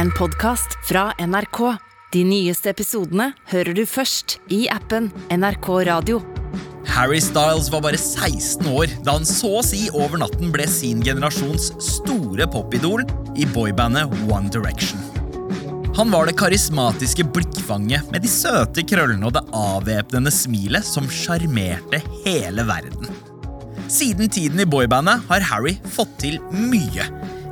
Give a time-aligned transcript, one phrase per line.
[0.00, 1.58] en podkast fra NRK.
[2.12, 6.22] De nyeste episodene hører du først i appen NRK Radio.
[6.88, 11.02] Harry Styles var bare 16 år da han så å si over natten ble sin
[11.04, 13.04] generasjons store popidol
[13.36, 15.02] i boybandet One Direction.
[15.98, 22.00] Han var det karismatiske blikkfanget med de søte krøllene og det avvæpnende smilet som sjarmerte
[22.22, 23.20] hele verden.
[23.90, 27.10] Siden tiden i boybandet har Harry fått til mye.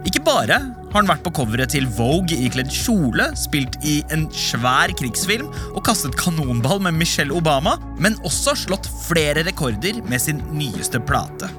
[0.08, 0.56] Ikke bare
[0.88, 5.82] har han vært på coveret til Vogue ikledd kjole, spilt i en svær krigsfilm og
[5.84, 11.50] kastet kanonball med Michelle Obama, men også slått flere rekorder med sin nyeste plate.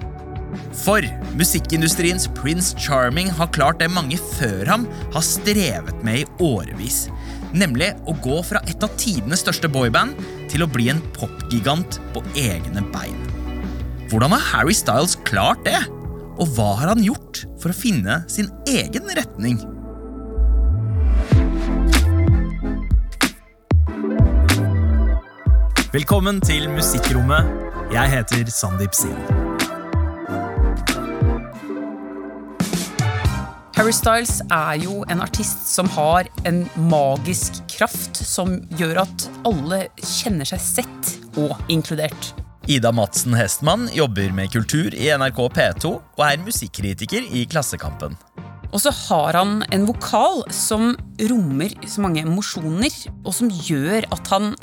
[0.80, 1.06] For
[1.38, 7.04] musikkindustriens Prince Charming har klart det mange før ham har strevet med i årevis.
[7.54, 10.18] Nemlig å gå fra et av tidenes største boyband
[10.50, 13.22] til å bli en popgigant på egne bein.
[14.10, 15.84] Hvordan har Harry Styles klart det?
[16.40, 19.60] Og hva har han gjort for å finne sin egen retning?
[25.92, 27.50] Velkommen til Musikkrommet.
[27.92, 29.20] Jeg heter Sandeep Singh.
[33.76, 39.86] Harry Styles er jo en artist som har en magisk kraft som gjør at alle
[40.00, 42.32] kjenner seg sett og inkludert.
[42.70, 48.14] Ida Madsen Hestmann jobber med kultur i NRK P2 og er musikkritiker i Klassekampen.
[48.70, 50.92] Og så har han en vokal som
[51.32, 52.94] rommer så mange emosjoner,
[53.26, 54.54] og som gjør at han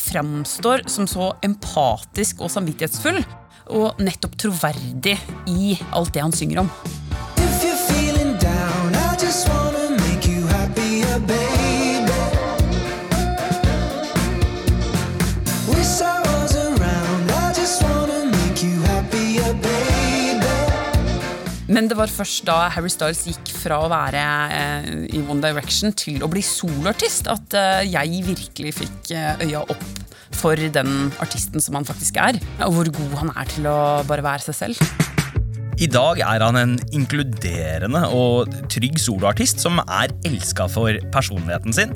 [0.00, 3.20] framstår som så empatisk og samvittighetsfull,
[3.76, 5.18] og nettopp troverdig
[5.52, 6.72] i alt det han synger om.
[7.36, 9.59] If you're down, I just wanna
[21.70, 24.22] Men det var først da Harry Styles gikk fra å være
[24.56, 29.62] eh, i One Direction til å bli soloartist, at eh, jeg virkelig fikk eh, øya
[29.62, 29.84] opp
[30.40, 32.40] for den artisten som han faktisk er.
[32.66, 34.82] Og hvor god han er til å bare være seg selv.
[35.80, 41.94] I dag er han en inkluderende og trygg soloartist som er elska for personligheten sin.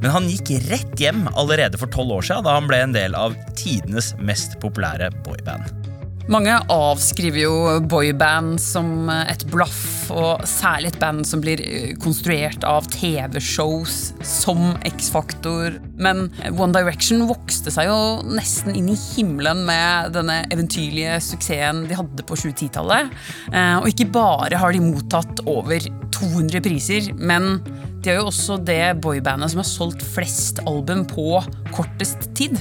[0.00, 3.18] Men han gikk rett hjem allerede for tolv år siden, da han ble en del
[3.18, 5.85] av tidenes mest populære boyband.
[6.26, 7.50] Mange avskriver jo
[7.86, 13.94] boyband som et blaff, og særlig et band som blir eh, konstruert av TV-shows
[14.26, 15.76] som X-Faktor.
[16.02, 21.98] Men One Direction vokste seg jo nesten inn i himmelen med denne eventyrlige suksessen de
[22.00, 23.14] hadde på 2010-tallet.
[23.52, 25.78] Eh, Og ikke bare har de mottatt over
[26.16, 27.60] 200 priser, men
[28.02, 31.38] de er jo også det boybandet som har solgt flest album på
[31.70, 32.58] kortest tid.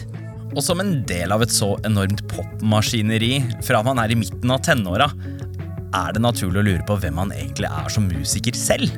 [0.57, 4.63] Og som en del av et så enormt popmaskineri fra man er i midten av
[4.67, 5.11] tenåra,
[5.95, 8.91] er det naturlig å lure på hvem han egentlig er som musiker selv.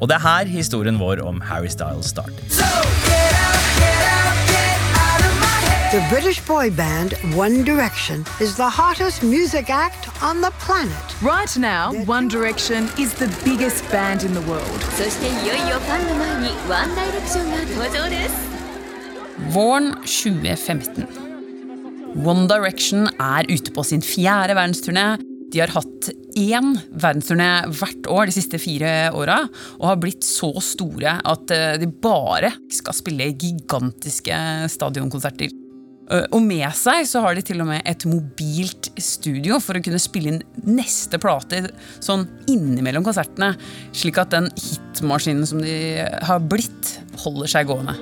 [0.00, 2.42] Og det er her historien vår om Harry Styles starter.
[2.52, 2.64] So
[3.08, 5.92] get out, get out, get out of my head.
[5.92, 11.16] The British boy band One Direction is the hottest music act on the planet.
[11.22, 14.80] Right now, One Direction is the biggest band in the world.
[14.96, 18.49] そしていよいよファンの前にワンダイレクションが登場です
[19.49, 21.07] Våren 2015.
[22.21, 25.05] One Direction er ute på sin fjerde verdensturné.
[25.51, 29.41] De har hatt én verdensturné hvert år de siste fire åra,
[29.79, 34.37] og har blitt så store at eh, de bare skal spille gigantiske
[34.71, 35.51] stadionkonserter.
[36.11, 39.83] Eh, Og med seg så har de til og med et mobilt studio for å
[39.83, 41.65] kunne spille inn neste plate
[41.99, 43.55] sånn innimellom konsertene,
[43.91, 45.75] slik at den hitmaskinen som de
[46.29, 47.97] har blitt, holder seg gående.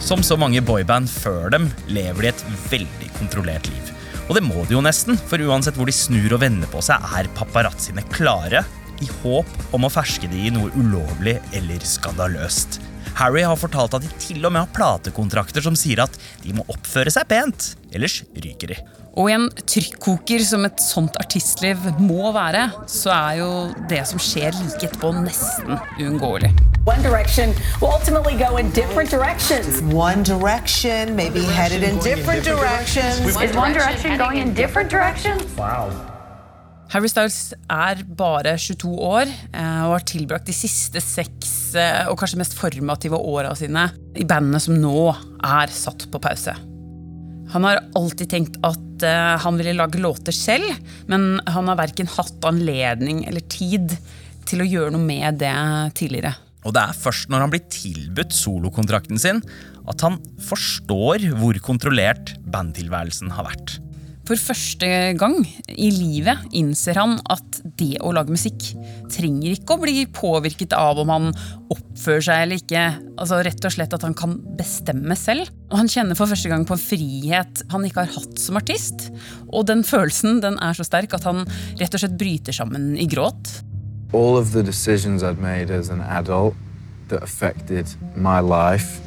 [0.00, 3.92] Som så mange boyband før dem lever de et veldig kontrollert liv.
[4.30, 6.96] Og det må de jo nesten, for uansett hvor de snur og vender på seg,
[7.12, 8.64] er paparazziene klare
[9.04, 12.80] i håp om å ferske de i noe ulovlig eller skandaløst.
[13.18, 16.64] Harry har fortalt at de til og med har platekontrakter som sier at de må
[16.72, 18.80] oppføre seg pent, ellers ryker de.
[19.18, 23.48] Og i en trykkoker som et sånt artistliv må være, så er jo
[23.90, 26.52] det som skjer like etterpå, nesten uunngåelig.
[26.86, 29.82] One Direction will ultimately go in different directions.
[29.92, 33.20] One Direction, maybe headed in different directions.
[33.26, 35.42] Is One Direction going in different directions?
[36.90, 42.18] Harry Styles er bare 22 år eh, og har tilbrakt de siste seks eh, og
[42.18, 43.84] kanskje mest formative åra sine
[44.18, 46.56] i bandene som nå er satt på pause.
[47.52, 50.66] Han har alltid tenkt at eh, han ville lage låter selv,
[51.06, 53.94] men han har verken hatt anledning eller tid
[54.50, 55.54] til å gjøre noe med det
[56.00, 56.34] tidligere.
[56.66, 59.38] Og det er først når han blir tilbudt solokontrakten sin,
[59.86, 63.78] at han forstår hvor kontrollert bandtilværelsen har vært.
[64.30, 64.86] For første
[65.18, 65.40] gang
[65.74, 68.68] i livet innser han at det å lage musikk
[69.10, 71.26] trenger ikke å bli påvirket av om han
[71.74, 72.84] oppfører seg eller ikke.
[73.16, 75.50] Altså Rett og slett at han kan bestemme selv.
[75.72, 79.08] Og Han kjenner for første gang på en frihet han ikke har hatt som artist.
[79.50, 81.42] Og den følelsen den er så sterk at han
[81.82, 83.50] rett og slett bryter sammen i gråt.
[84.12, 86.56] all of the decisions I'd made as an adult
[87.08, 87.86] that affected
[88.16, 89.00] my life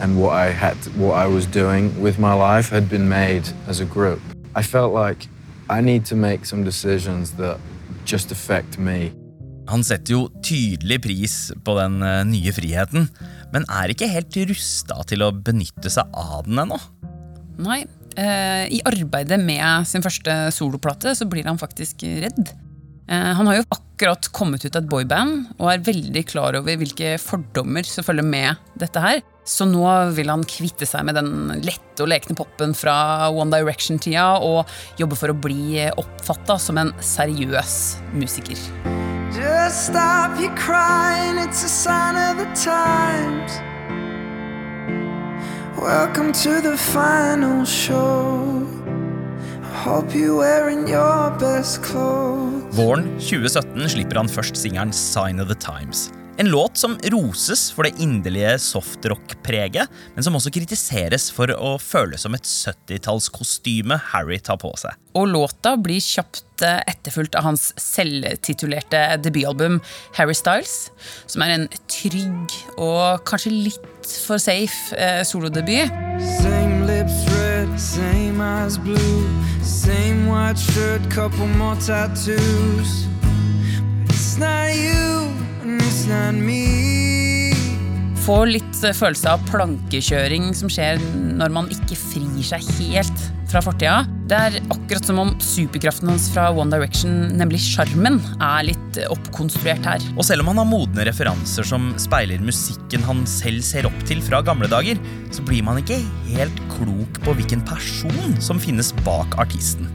[0.00, 3.80] and what I had what I was doing with my life had been made as
[3.80, 4.20] a group.
[4.56, 5.28] I felt like
[5.68, 7.58] I need to make some decisions that
[8.06, 9.12] just affect me.
[9.68, 11.34] Han setter jo tydelig pris
[11.64, 13.08] på den eh, nye friheten,
[13.52, 16.78] men er ikke helt rusta til å benytte seg av den ennå.
[17.60, 17.82] Nei,
[18.16, 22.54] eh, i arbeidet med sin første soloplate så blir han faktisk redd.
[23.08, 26.80] Eh, han har jo akkurat kommet ut av et boyband og er veldig klar over
[26.80, 29.20] hvilke fordommer som følger med dette her.
[29.48, 34.26] Så nå vil han kvitte seg med den lette og lekne popen fra One Direction-tida
[34.44, 34.68] og
[35.00, 37.78] jobbe for å bli oppfatta som en seriøs
[38.12, 38.60] musiker.
[39.32, 43.56] Just stop your crying, it's a sign of the times.
[45.80, 48.66] Welcome to the final show.
[49.84, 52.76] Hope you're wearing your best clothes.
[52.76, 56.10] Våren 2017 slipper han først singelen Sign of the Times.
[56.40, 62.22] En låt som roses for det inderlige softrock-preget, men som også kritiseres for å føles
[62.22, 64.94] som et 70-tallskostyme Harry tar på seg.
[65.18, 69.80] Og låta blir kjapt eh, etterfulgt av hans selvtitulerte debutalbum
[70.14, 70.92] Harry Styles,
[71.26, 75.90] som er en trygg og kanskje litt for safe eh, solodebut.
[76.38, 79.26] Same lips red, same eyes blue,
[79.66, 83.08] same white shirt, couple more tattoos.
[84.06, 85.17] But it's not you,
[88.28, 91.00] Får litt eh, følelse av plankekjøring som skjer
[91.38, 94.02] når man ikke frir seg helt fra fortida.
[94.28, 99.88] Det er akkurat som om superkraften hans fra One Direction, nemlig sjarmen, er litt oppkonstruert
[99.88, 100.04] her.
[100.16, 104.20] Og selv om han har modne referanser som speiler musikken han selv ser opp til
[104.24, 105.00] fra gamle dager,
[105.32, 109.88] så blir man ikke helt klok på hvilken person som finnes bak artisten.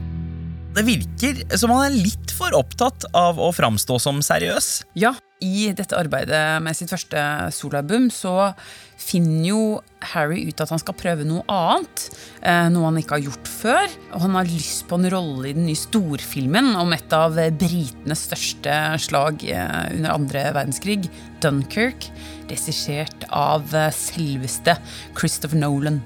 [0.74, 4.80] Det virker som han er litt for opptatt av å framstå som seriøs.
[4.98, 5.14] Ja,
[5.44, 7.20] i dette arbeidet med sitt første
[7.52, 8.52] soloalbum så
[9.04, 9.60] finner jo
[10.14, 12.04] Harry ut at han skal prøve noe annet.
[12.40, 13.96] eh, Noe han ikke har gjort før.
[14.14, 18.24] Og han har lyst på en rolle i den nye storfilmen om et av britenes
[18.30, 21.10] største slag eh, under andre verdenskrig,
[21.44, 22.12] Dunkerque.
[22.48, 24.78] Regissert av eh, selveste
[25.18, 26.00] Christopher Nolan.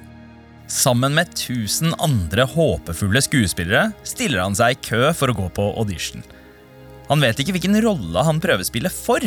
[0.69, 5.71] Sammen med tusen andre håpefulle skuespillere stiller han seg i kø for å gå på
[5.81, 6.21] audition.
[7.09, 9.25] Han vet ikke hvilken rolle han prøvespiller for.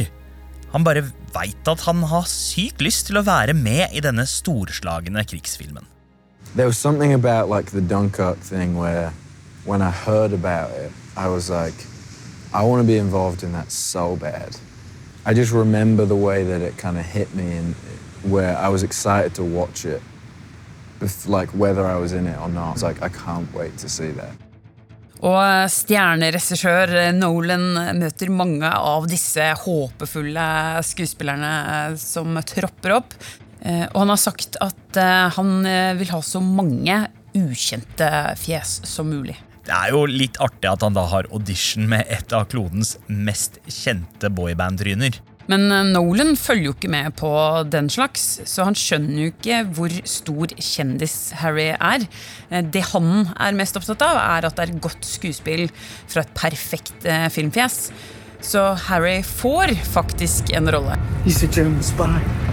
[0.72, 5.24] Han bare veit at han har sykt lyst til å være med i denne storslagne
[5.28, 5.88] krigsfilmen.
[6.56, 9.12] There was something about like the Dunkirk thing where
[9.66, 11.76] when I heard about it, I was like,
[12.54, 14.58] I want to be involved in that so bad.
[15.26, 17.76] I just remember the way that it kind of hit me and
[18.24, 20.02] where I was excited to watch it.
[21.26, 22.70] Like whether I was in it or not.
[22.70, 24.34] I was like, I can't wait to see that.
[25.22, 30.46] Og stjerneregissør Nolan møter mange av disse håpefulle
[30.86, 33.14] skuespillerne eh, som tropper opp.
[33.62, 35.62] Eh, Og han har sagt at eh, han
[36.00, 37.04] vil ha så mange
[37.38, 38.10] ukjente
[38.42, 39.38] fjes som mulig.
[39.62, 43.62] Det er jo litt artig at han da har audition med et av klodens mest
[43.70, 45.22] kjente boyband-tryner.
[45.50, 47.32] Men eh, Nolan følger jo ikke med på
[47.72, 52.06] den slags, så han skjønner jo ikke hvor stor kjendis Harry er.
[52.52, 55.68] Eh, Det han er mest opptatt av, er at det er godt skuespill
[56.12, 57.88] fra et perfekt eh, filmfjes.
[58.42, 60.96] Så Harry får faktisk en rolle.
[61.26, 62.10] He's a German spy.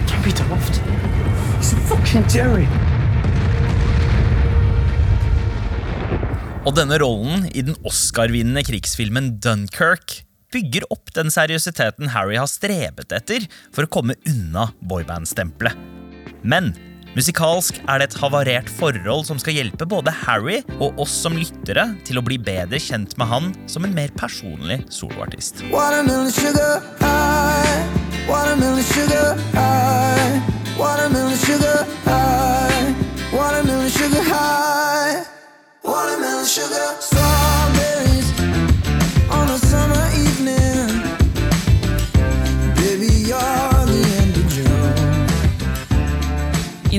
[0.09, 0.81] Don't be daft.
[1.59, 2.67] He's a fucking Jerry.
[6.67, 10.19] Og denne rollen i den Oscar-vinnende krigsfilmen Dunkirk
[10.53, 15.77] bygger opp den seriøsiteten Harry har strebet etter for å komme unna boyband-stempelet.
[16.41, 16.71] Men
[17.17, 21.89] musikalsk er det et havarert forhold som skal hjelpe både Harry og oss som lyttere
[22.07, 25.63] til å bli bedre kjent med han som en mer personlig soloartist.
[25.73, 27.83] Watermelon sugar high.
[28.29, 30.39] Watermelon sugar high.
[30.79, 32.93] Watermelon sugar high.
[33.33, 35.25] Watermelon sugar high.
[35.83, 37.08] Watermelon sugar.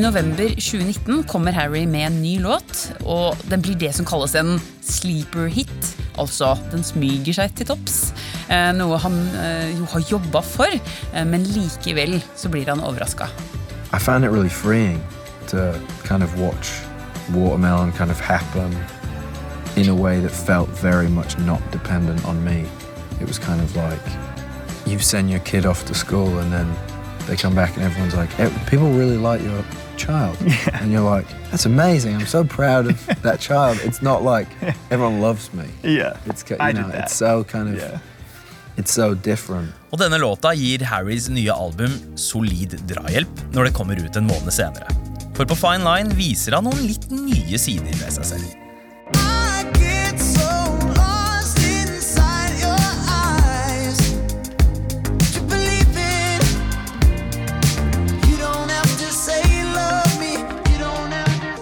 [0.00, 4.32] I november 2019 kommer Harry med en ny låt, og den blir det som kalles
[4.34, 5.88] en sleeper hit.
[6.16, 7.98] Altså, den smyger seg til topps.
[8.48, 13.28] Eh, noe han eh, jo har jobba for, eh, men likevel så blir han overraska.
[13.92, 14.48] Really
[16.08, 18.72] kind of watermelon kind of happen
[19.76, 22.64] in a way that felt very much not dependent on me.
[23.20, 24.00] It was kind of like
[24.86, 26.74] you send your kid off to school and then
[27.26, 29.64] they come back and everyone's like, "Eh, people really like your
[29.96, 30.36] child.
[30.80, 32.14] And you're like, that's amazing.
[32.16, 33.78] I'm so proud of that child.
[33.84, 34.48] It's not like
[34.90, 35.64] everyone loves me.
[35.82, 37.04] Yeah, It's, I you did that.
[37.04, 38.00] it's so kind of,
[38.78, 39.68] it's so different.
[39.92, 44.52] Og denne låta gir Harrys nye album solid drahjelp når det kommer ut en måned
[44.54, 44.88] senere.
[45.36, 48.56] For på Fine Line viser han noen litt nye sider ved seg selv.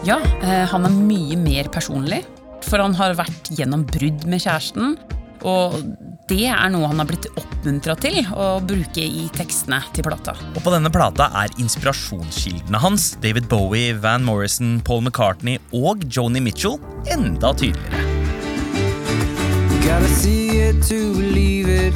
[0.09, 2.23] Ja, eh, han er mye mer personlig,
[2.65, 4.95] for han har vært gjennom brudd med kjæresten.
[5.45, 5.75] Og
[6.31, 10.33] det er noe han har blitt oppmuntra til å bruke i tekstene til plata.
[10.55, 16.41] Og på denne plata er inspirasjonskildene hans, David Bowie, Van Morrison, Paul McCartney og Joni
[16.41, 16.81] Mitchell,
[17.13, 18.07] enda tydeligere.
[19.85, 21.95] Gotta see it to believe it.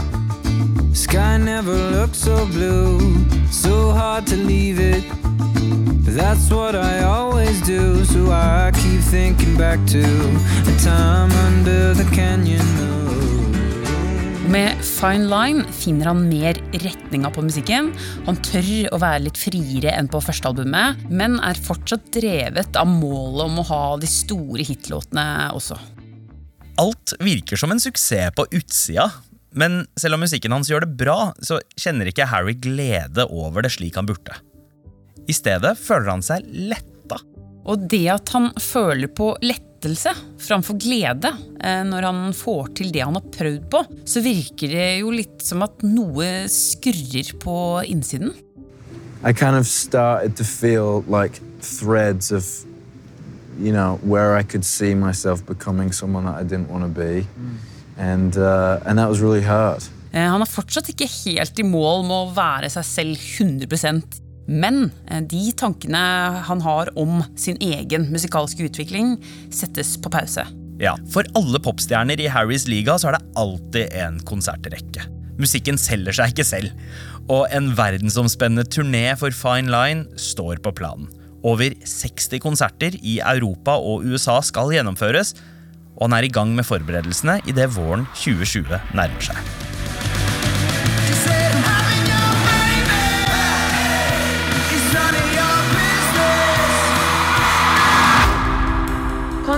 [0.93, 3.01] Sky never looked so blue,
[3.51, 5.22] so hard to leave it.
[6.13, 10.03] That's what I always do, so I keep thinking back to
[10.65, 12.61] the time under the canyon.
[14.53, 17.89] Med Fine Line finner han mer retninga på musikken.
[18.27, 22.93] Han tør å være litt friere enn på første albumet, men er fortsatt drevet av
[22.93, 25.27] målet om å ha de store hitlåtene
[25.57, 25.81] også.
[26.83, 29.09] Alt virker som en suksess på utsida,
[29.57, 33.73] men selv om musikken hans gjør det bra, så kjenner ikke Harry glede over det
[33.81, 34.37] slik han burde.
[35.29, 37.19] I stedet føler han seg letta.
[37.69, 40.11] Og det at han føler på lettelse
[40.43, 41.31] framfor glede
[41.63, 45.43] eh, når han får til det han har prøvd på, så virker det jo litt
[45.47, 48.35] som at noe skurrer på innsiden.
[49.23, 52.45] I kind of started to feel like threads of,
[53.61, 57.25] you know, where I could see myself becoming someone that I didn't want to be.
[57.97, 59.89] And, uh, and that was really hurt.
[60.13, 64.91] Eh, Han er fortsatt ikke helt i mål med å være seg selv 100 men
[65.09, 66.03] eh, de tankene
[66.49, 69.17] han har om sin egen musikalske utvikling,
[69.55, 70.47] settes på pause.
[70.83, 75.07] Ja, For alle popstjerner i Harrys liga så er det alltid en konsertrekke.
[75.41, 76.73] Musikken selger seg ikke selv,
[77.31, 81.09] og en verdensomspennende turné for Fine Line står på planen.
[81.43, 85.35] Over 60 konserter i Europa og USA skal gjennomføres,
[85.97, 89.53] og han er i gang med forberedelsene idet våren 2020 nærmer seg.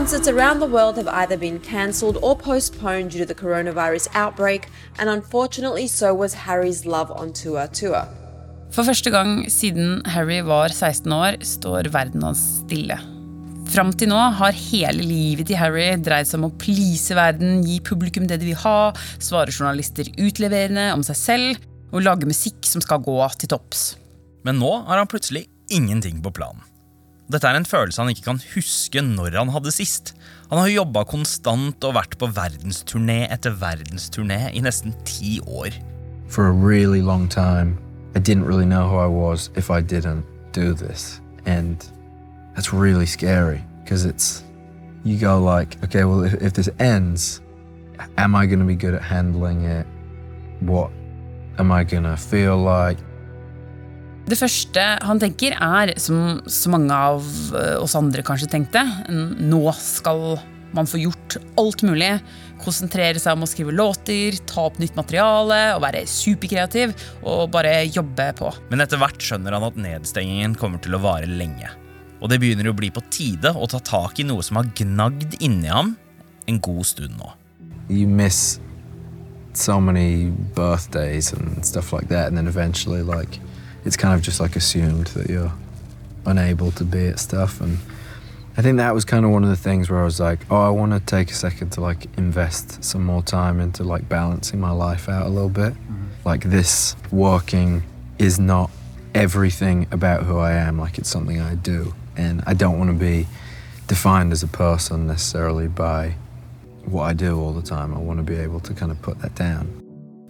[0.05, 4.69] Concerts around the world have either been cancelled or postponed due to the coronavirus outbreak,
[4.99, 8.03] and unfortunately, so was Harry's Love on Tour tour.
[8.71, 12.99] For første gang siden Harry var 16 år, står verden hans stille.
[13.73, 17.81] Fram til nå har hele livet til Harry dreid seg om å please verden, gi
[17.81, 22.85] publikum det de vil ha, svare journalister utleverende om seg selv og lage musikk som
[22.85, 23.95] skal gå til topps.
[24.45, 26.61] Men nå har han plutselig ingenting på planen.
[27.33, 30.13] Dette er en følelse han ikke kan huske når han hadde sist.
[30.51, 35.73] Han har jobba konstant og vært på verdensturné etter verdensturné i nesten ti år.
[36.29, 37.79] For a really long time,
[38.15, 41.21] I didn't really know who I was if I didn't do this.
[41.47, 41.85] And
[42.55, 44.45] that's really scary because it's,
[45.03, 47.41] you go like, okay, well, if, if this ends,
[48.19, 49.87] am I going to be good at handling it?
[50.61, 50.91] What
[51.59, 52.99] am I going to feel like?
[54.25, 57.27] Det første han tenker, er, som så mange av
[57.59, 58.81] eh, oss andre kanskje tenkte,
[59.13, 60.39] nå skal
[60.75, 62.09] man få gjort alt mulig.
[62.65, 66.95] Konsentrere seg om å skrive låter, ta opp nytt materiale og være superkreativ.
[67.29, 68.51] Og bare jobbe på.
[68.73, 71.71] Men etter hvert skjønner han at nedstengingen kommer til å vare lenge.
[72.25, 75.37] Og det begynner å bli på tide å ta tak i noe som har gnagd
[75.45, 75.93] inni ham
[76.49, 77.35] en god stund nå.
[77.93, 78.59] You miss
[79.53, 83.39] so many birthdays and stuff like that, and then eventually, like,
[83.85, 85.53] it's kind of just like assumed that you're
[86.27, 87.61] unable to be at stuff.
[87.61, 87.79] And
[88.57, 90.61] I think that was kind of one of the things where I was like, oh,
[90.61, 94.61] I want to take a second to like invest some more time into like balancing
[94.61, 95.75] my life out a little bit.
[95.75, 96.05] Mm-hmm.
[96.25, 97.83] Like, this working
[98.19, 98.71] is not
[99.15, 101.95] everything about who I am, like, it's something I do.
[102.17, 103.27] And I don't want to be
[103.87, 106.15] defined as a person necessarily by
[106.87, 107.93] what I do all the time.
[107.95, 109.84] I want to be able to kind of put that down.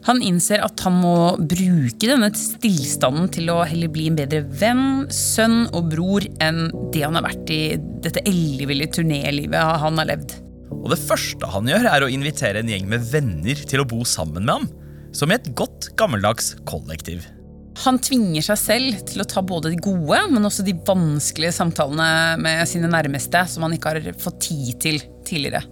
[0.05, 5.07] Han innser at han må bruke denne stillstanden til å heller bli en bedre venn,
[5.09, 7.61] sønn og bror enn det han har vært i
[8.05, 10.37] dette elleville turnélivet han har levd.
[10.75, 14.03] Og det første han gjør, er å invitere en gjeng med venner til å bo
[14.09, 14.69] sammen med ham.
[15.15, 17.25] Som i et godt, gammeldags kollektiv.
[17.85, 22.37] Han tvinger seg selv til å ta både de gode, men også de vanskelige samtalene
[22.43, 25.65] med sine nærmeste som han ikke har fått tid til tidligere.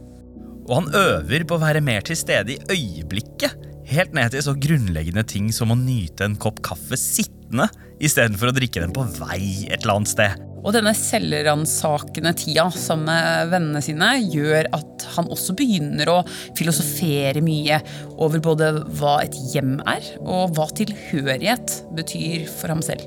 [0.62, 3.71] Og han øver på å være mer til stede i øyeblikket.
[3.92, 7.66] Helt ned til så grunnleggende ting som å nyte en kopp kaffe sittende
[8.00, 10.44] istedenfor å drikke den på vei et eller annet sted.
[10.62, 16.18] Og denne selvransakende tida sammen med vennene sine gjør at han også begynner å
[16.56, 17.82] filosofere mye
[18.16, 23.04] over både hva et hjem er, og hva tilhørighet betyr for ham selv.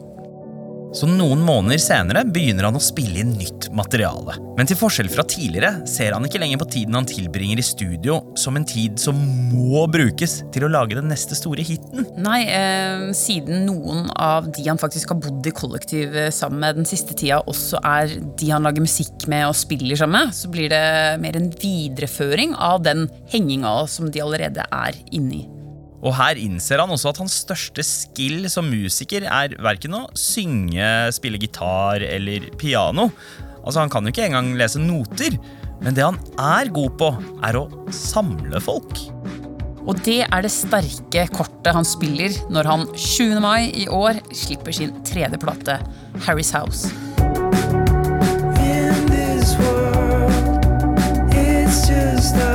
[0.95, 4.37] Så noen måneder senere begynner han å spille inn nytt materiale.
[4.55, 8.21] Men til forskjell fra tidligere ser han ikke lenger på tiden han tilbringer i studio
[8.39, 9.17] som en tid som
[9.51, 12.05] må brukes til å lage den neste store hiten.
[12.21, 16.79] Nei, eh, siden noen av de han faktisk har bodd i kollektiv eh, sammen med
[16.79, 20.51] den siste tida, også er de han lager musikk med og spiller sammen med, så
[20.53, 20.85] blir det
[21.23, 25.45] mer en videreføring av den henginga som de allerede er inne i.
[26.05, 30.85] Og her innser han også at hans største skill som musiker er verken å synge,
[31.15, 33.09] spille gitar eller piano.
[33.65, 35.39] Altså Han kan jo ikke engang lese noter.
[35.81, 37.09] Men det han er god på,
[37.43, 39.01] er å samle folk.
[39.85, 43.41] Og det er det sterke kortet han spiller når han 20.
[43.43, 45.77] mai i år slipper sin tredje plate,
[46.25, 46.89] Harry's House.
[48.57, 50.65] In this world,
[51.35, 52.54] it's just us.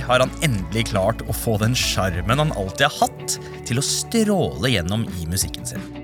[0.00, 3.86] Her har han endelig klart å få den sjarmen han alltid har hatt, til å
[3.86, 6.02] stråle gjennom i musikken sin.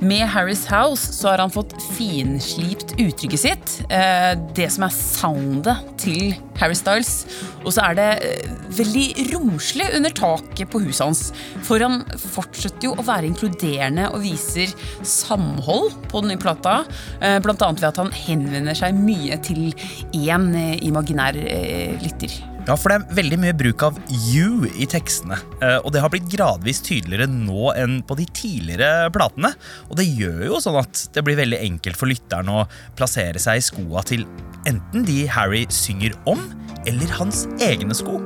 [0.00, 3.72] Med Harry's House så har han fått finslipt uttrykket sitt.
[3.92, 7.26] Eh, det som er soundet til Harry Styles.
[7.66, 11.22] Og så er det eh, veldig romslig under taket på huset hans.
[11.68, 14.72] For han fortsetter jo å være inkluderende og viser
[15.04, 16.80] samhold på den nye plata.
[17.20, 17.36] Bl.a.
[17.44, 19.68] blant annet ved at han henvender seg mye til
[20.16, 22.40] én eh, imaginær eh, lytter.
[22.68, 23.96] Ja, for det er veldig mye bruk av
[24.30, 25.38] you i tekstene.
[25.62, 29.54] eh, Og det har blitt gradvis tydeligere nå enn på de tidligere platene.
[29.88, 33.56] Og det gjør jo sånn at det blir veldig enkelt for lytteren å plassere seg
[33.58, 34.26] i skoa til
[34.66, 36.38] enten de Harry synger om,
[36.86, 38.20] eller hans egne sko.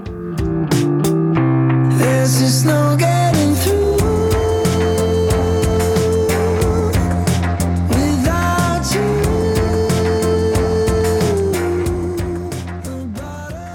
[1.99, 3.14] This is no getting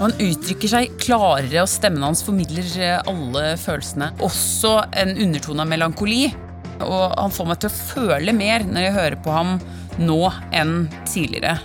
[0.00, 4.14] Han uttrykker seg klarere, og stemmen hans formidler eh, alle følelsene.
[4.24, 6.22] Også en undertone av melankoli.
[6.80, 9.58] Og han får meg til å føle mer når jeg hører på ham
[10.00, 10.22] nå
[10.56, 11.58] enn tidligere.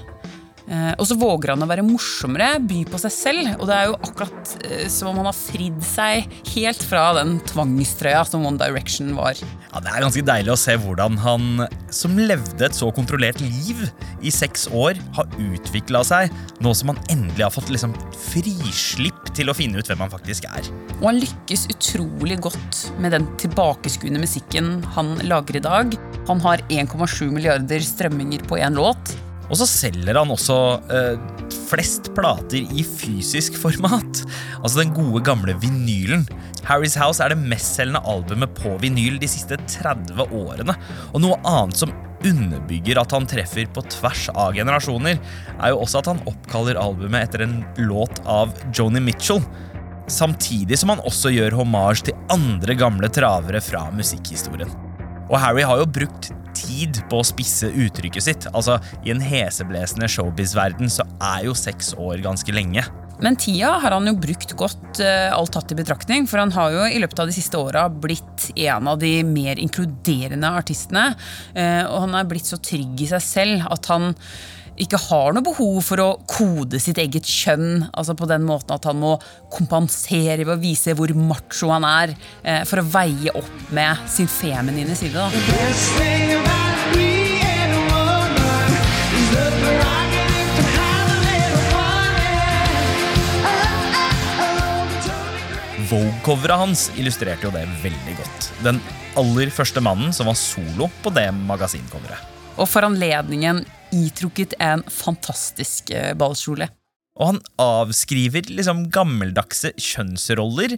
[0.65, 3.49] Eh, og så våger han å være morsommere, by på seg selv.
[3.59, 7.37] Og det er jo akkurat eh, som om han har fridd seg helt fra den
[7.51, 9.37] tvangstrøya som One Direction var.
[9.37, 13.85] Ja, Det er ganske deilig å se hvordan han, som levde et så kontrollert liv
[14.25, 17.93] i seks år, har utvikla seg, nå som han endelig har fått liksom
[18.31, 20.71] frislipp til å finne ut hvem han faktisk er.
[21.01, 25.93] Og han lykkes utrolig godt med den tilbakeskuende musikken han lager i dag.
[26.29, 29.13] Han har 1,7 milliarder strømminger på én låt.
[29.49, 30.57] Og så selger han også
[30.93, 31.19] eh,
[31.69, 34.23] flest plater i fysisk format.
[34.61, 36.25] Altså den gode, gamle vinylen.
[36.65, 40.75] Harry's House er det mestselgende albumet på vinyl de siste 30 årene.
[41.13, 41.93] Og noe annet som
[42.25, 45.19] underbygger at han treffer på tvers av generasjoner,
[45.59, 49.43] er jo også at han oppkaller albumet etter en låt av Joni Mitchell.
[50.11, 54.84] Samtidig som han også gjør hommage til andre gamle travere fra musikkhistorien.
[55.29, 58.45] Og Harry har jo brukt tid på å spisse uttrykket sitt.
[58.53, 62.85] Altså, I en heseblesende showbiz-verden så er jo seks år ganske lenge.
[63.23, 66.27] Men tida har han jo brukt godt, eh, alt tatt i betraktning.
[66.27, 69.55] For han har jo i løpet av de siste åra blitt en av de mer
[69.55, 71.15] inkluderende artistene.
[71.55, 74.15] eh, Og han er blitt så trygg i seg selv at han
[74.75, 77.85] ikke har noe behov for å kode sitt eget kjønn.
[77.95, 79.15] Altså på den måten at han må
[79.53, 82.15] kompensere ved å vise hvor macho han er.
[82.43, 85.13] eh, For å veie opp med sin feminine side.
[85.13, 86.35] da.
[95.85, 98.47] Vogue-coveret hans illustrerte jo det veldig godt.
[98.65, 98.79] Den
[99.19, 102.31] aller første mannen som var solo på det magasincoveret.
[102.55, 103.61] Og for anledningen
[103.95, 106.67] itrukket en fantastisk eh, ballkjole.
[107.15, 110.75] Og han avskriver liksom gammeldagse kjønnsroller.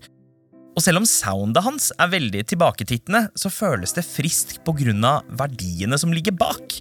[0.78, 5.16] Og selv om soundet hans er veldig tilbaketittende, så føles det friskt pga.
[5.34, 6.78] verdiene som ligger bak.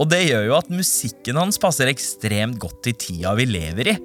[0.00, 3.96] Og det gjør jo at musikken hans passer ekstremt godt i tida vi lever i.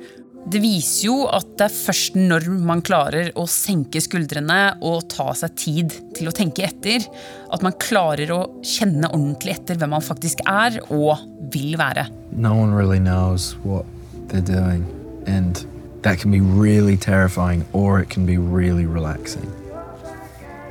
[0.46, 5.32] Det viser jo at det er først når man klarer å senke skuldrene og ta
[5.34, 7.02] seg tid til å tenke etter,
[7.50, 11.18] at man klarer å kjenne ordentlig etter hvem man faktisk er og
[11.54, 12.06] vil være.
[12.32, 13.86] No one really knows what
[14.30, 14.86] they're doing,
[15.26, 15.66] and
[16.04, 19.50] that can be really terrifying or it can be really relaxing.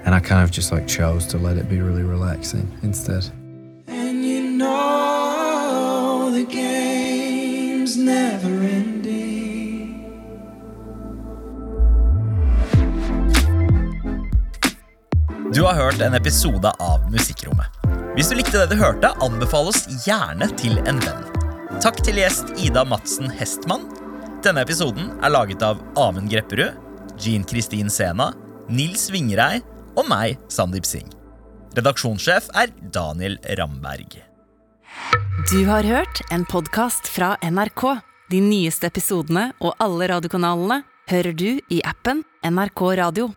[0.07, 2.05] And I kind of just like chose to let it be really.
[15.65, 17.79] Du har hørt en episode av Musikkrommet.
[18.13, 21.23] Hvis du likte det du hørte, anbefal oss gjerne til en venn.
[21.81, 23.87] Takk til gjest Ida Madsen Hestmann.
[24.45, 26.77] Denne episoden er laget av Amund Grepperud,
[27.17, 28.27] Jean Kristin Sena,
[28.69, 29.63] Nils Vingerei
[29.97, 31.15] og meg, Sandeep Singh.
[31.79, 34.19] Redaksjonssjef er Daniel Ramberg.
[35.49, 37.87] Du har hørt en podkast fra NRK.
[38.37, 43.31] De nyeste episodene og alle radiokanalene hører du i appen NRK Radio.